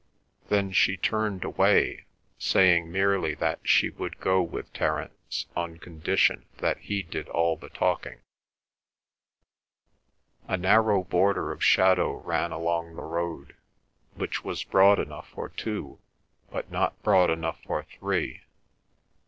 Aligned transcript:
Then 0.49 0.71
she 0.71 0.97
turned 0.97 1.43
away, 1.43 2.05
saying 2.39 2.91
merely 2.91 3.35
that 3.35 3.59
she 3.61 3.91
would 3.91 4.19
go 4.19 4.41
with 4.41 4.73
Terence, 4.73 5.45
on 5.55 5.77
condition 5.77 6.45
that 6.57 6.79
he 6.79 7.03
did 7.03 7.29
all 7.29 7.55
the 7.55 7.69
talking. 7.69 8.17
A 10.47 10.57
narrow 10.57 11.03
border 11.03 11.51
of 11.51 11.63
shadow 11.63 12.13
ran 12.15 12.51
along 12.51 12.95
the 12.95 13.03
road, 13.03 13.55
which 14.15 14.43
was 14.43 14.63
broad 14.63 14.97
enough 14.97 15.29
for 15.29 15.49
two, 15.49 15.99
but 16.49 16.71
not 16.71 16.99
broad 17.03 17.29
enough 17.29 17.61
for 17.61 17.83
three. 17.83 18.41